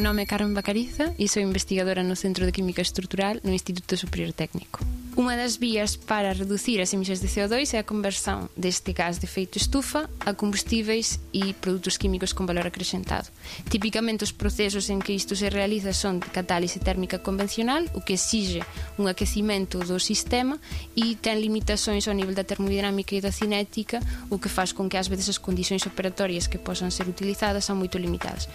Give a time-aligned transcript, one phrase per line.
[0.00, 4.32] nome é Carmen Bacariza e sou investigadora no Centro de Química Estrutural no Instituto Superior
[4.32, 4.80] Técnico.
[5.18, 9.26] Unha das vías para reducir as emisións de CO2 é a conversão deste gás de
[9.26, 13.26] efeito estufa a combustíveis e produtos químicos con valor acrescentado.
[13.66, 18.14] Típicamente os procesos en que isto se realiza son de catálise térmica convencional, o que
[18.14, 18.62] exige
[18.94, 20.62] un aquecimento do sistema
[20.94, 23.98] e ten limitações ao nivel da termodinámica e da cinética,
[24.30, 27.82] o que faz con que ás veces as condicións operatorias que posan ser utilizadas son
[27.82, 28.46] moito limitadas.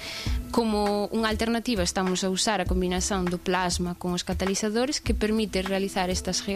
[0.55, 5.59] Como unha alternativa estamos a usar a combinación do plasma con os catalizadores que permite
[5.59, 6.52] realizar estas reaccións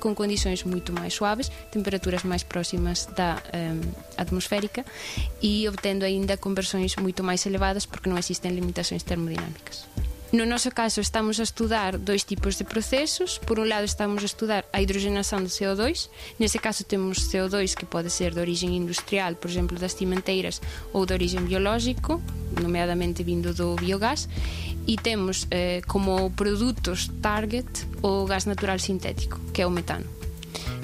[0.00, 4.84] com condições muito mais suaves, temperaturas mais próximas da um, atmosférica
[5.42, 9.86] e obtendo ainda conversões muito mais elevadas porque não existem limitações termodinâmicas.
[10.34, 13.38] No noso caso estamos a estudar dois tipos de processos.
[13.38, 16.10] Por un lado estamos a estudar a hidrogenación do CO2.
[16.42, 20.58] Nese caso temos CO2 que pode ser de origem industrial, por exemplo, das cimenteiras
[20.90, 22.18] ou de origem biológico,
[22.58, 24.26] nomeadamente vindo do biogás,
[24.90, 27.70] e temos eh, como produtos target
[28.02, 30.10] o gas natural sintético, que é o metano.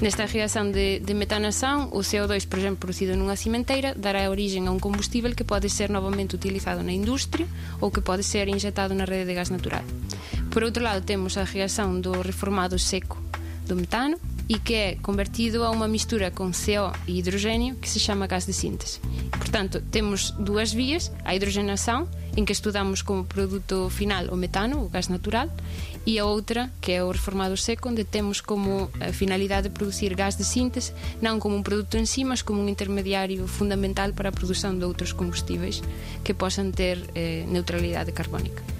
[0.00, 4.72] Nesta reación de, de metanación, o CO2, por exemplo, producido nunha cimenteira, dará origen a
[4.72, 7.44] un combustível que pode ser novamente utilizado na industria
[7.84, 9.84] ou que pode ser injetado na rede de gas natural.
[10.48, 13.20] Por outro lado, temos a reación do reformado seco
[13.68, 14.16] do metano,
[14.50, 18.46] e que é convertido a uma mistura com CO e hidrogênio que se chama gás
[18.46, 18.98] de síntese.
[19.30, 24.88] Portanto, temos duas vias, a hidrogenação, em que estudamos como produto final o metano, o
[24.88, 25.48] gás natural,
[26.04, 30.16] e a outra, que é o reformado seco, onde temos como a finalidade de produzir
[30.16, 34.30] gás de síntese, não como um produto em si, mas como um intermediário fundamental para
[34.30, 35.80] a produção de outros combustíveis
[36.24, 38.79] que possam ter eh, neutralidade carbónica.